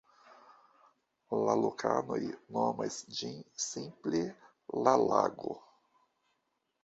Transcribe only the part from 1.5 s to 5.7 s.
lokanoj nomas ĝin simple "la lago".